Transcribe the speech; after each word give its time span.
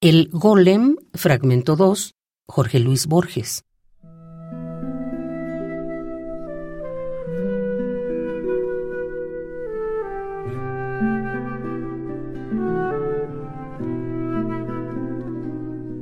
El 0.00 0.28
Golem, 0.30 0.94
fragmento 1.12 1.74
2, 1.74 2.14
Jorge 2.46 2.78
Luis 2.78 3.08
Borges. 3.08 3.64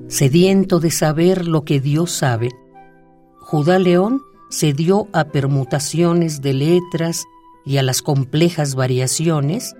Sediento 0.08 0.78
de 0.78 0.90
saber 0.90 1.46
lo 1.46 1.64
que 1.64 1.80
Dios 1.80 2.10
sabe, 2.10 2.50
Judá 3.38 3.78
León 3.78 4.20
se 4.50 4.74
dio 4.74 5.08
a 5.14 5.28
permutaciones 5.28 6.42
de 6.42 6.52
letras 6.52 7.24
y 7.64 7.78
a 7.78 7.82
las 7.82 8.02
complejas 8.02 8.74
variaciones, 8.74 9.74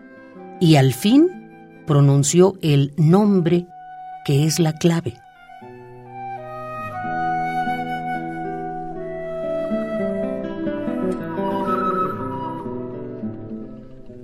y 0.59 0.77
al 0.77 0.95
fin 0.95 1.29
pronunció 1.87 2.55
el 2.62 2.95
nombre 2.96 3.67
que 4.27 4.45
es 4.45 4.58
la 4.58 4.72
clave. 4.72 5.14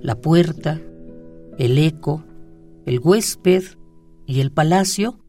La 0.01 0.15
puerta, 0.15 0.81
el 1.57 1.77
eco, 1.77 2.21
el 2.85 2.99
huésped 2.99 3.63
y 4.25 4.41
el 4.41 4.51
palacio 4.51 5.21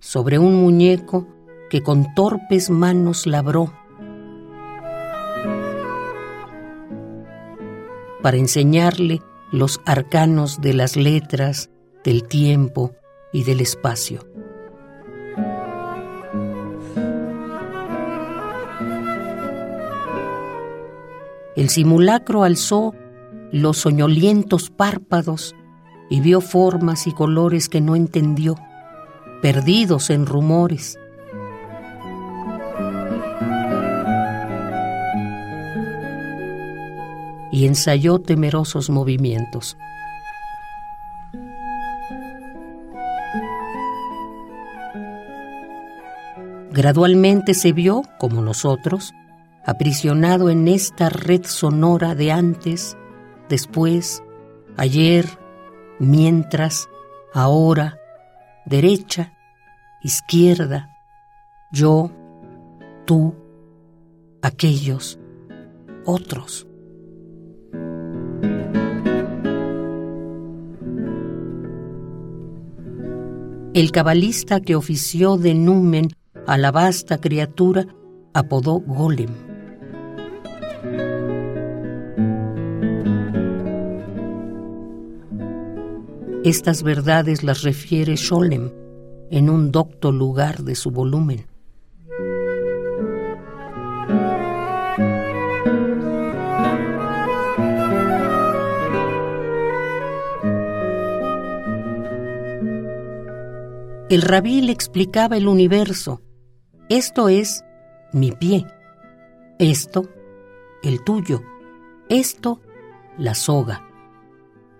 sobre 0.00 0.40
un 0.40 0.56
muñeco 0.56 1.28
que 1.70 1.84
con 1.84 2.12
torpes 2.16 2.70
manos 2.70 3.24
labró 3.24 3.72
para 8.20 8.36
enseñarle 8.36 9.22
los 9.52 9.80
arcanos 9.86 10.60
de 10.60 10.74
las 10.74 10.96
letras, 10.96 11.70
del 12.02 12.24
tiempo 12.24 12.96
y 13.32 13.44
del 13.44 13.60
espacio. 13.60 14.20
El 21.58 21.70
simulacro 21.70 22.44
alzó 22.44 22.94
los 23.50 23.78
soñolientos 23.78 24.70
párpados 24.70 25.56
y 26.08 26.20
vio 26.20 26.40
formas 26.40 27.08
y 27.08 27.12
colores 27.12 27.68
que 27.68 27.80
no 27.80 27.96
entendió, 27.96 28.56
perdidos 29.42 30.10
en 30.10 30.24
rumores. 30.24 30.96
Y 37.50 37.66
ensayó 37.66 38.20
temerosos 38.20 38.88
movimientos. 38.88 39.76
Gradualmente 46.78 47.54
se 47.54 47.72
vio, 47.72 48.02
como 48.20 48.40
nosotros, 48.40 49.12
aprisionado 49.66 50.48
en 50.48 50.68
esta 50.68 51.08
red 51.08 51.44
sonora 51.44 52.14
de 52.14 52.30
antes, 52.30 52.96
después, 53.48 54.22
ayer, 54.76 55.26
mientras, 55.98 56.88
ahora, 57.34 57.98
derecha, 58.64 59.32
izquierda, 60.04 60.96
yo, 61.72 62.12
tú, 63.06 63.34
aquellos, 64.40 65.18
otros. 66.04 66.64
El 73.74 73.90
cabalista 73.90 74.60
que 74.60 74.76
ofició 74.76 75.38
de 75.38 75.54
numen 75.54 76.10
a 76.48 76.56
la 76.56 76.72
vasta 76.72 77.18
criatura 77.18 77.86
apodó 78.32 78.80
Golem. 78.80 79.28
Estas 86.44 86.82
verdades 86.82 87.42
las 87.42 87.60
refiere 87.64 88.16
Scholem 88.16 88.72
en 89.30 89.50
un 89.50 89.70
docto 89.70 90.10
lugar 90.10 90.62
de 90.62 90.74
su 90.74 90.90
volumen. 90.90 91.46
El 104.08 104.22
rabí 104.22 104.62
le 104.62 104.72
explicaba 104.72 105.36
el 105.36 105.46
universo. 105.46 106.22
Esto 106.88 107.28
es 107.28 107.66
mi 108.12 108.32
pie. 108.32 108.66
Esto, 109.58 110.08
el 110.82 111.04
tuyo. 111.04 111.42
Esto, 112.08 112.62
la 113.18 113.34
soga. 113.34 113.86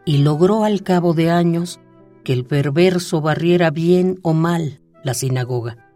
Y 0.06 0.18
logró 0.18 0.64
al 0.64 0.82
cabo 0.82 1.12
de 1.12 1.30
años 1.30 1.80
que 2.24 2.32
el 2.32 2.46
perverso 2.46 3.20
barriera 3.20 3.70
bien 3.70 4.18
o 4.22 4.32
mal 4.32 4.80
la 5.04 5.12
sinagoga. 5.12 5.90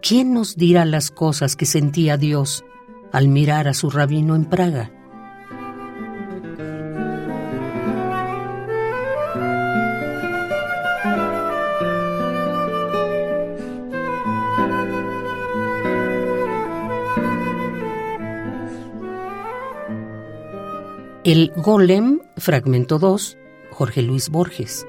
¿Quién 0.00 0.32
nos 0.32 0.56
dirá 0.56 0.86
las 0.86 1.10
cosas 1.10 1.56
que 1.56 1.66
sentía 1.66 2.16
Dios 2.16 2.64
al 3.12 3.28
mirar 3.28 3.68
a 3.68 3.74
su 3.74 3.90
rabino 3.90 4.34
en 4.34 4.46
Praga? 4.46 4.92
El 21.26 21.50
Golem, 21.56 22.20
fragmento 22.36 23.00
2, 23.00 23.36
Jorge 23.72 24.00
Luis 24.00 24.28
Borges. 24.28 24.86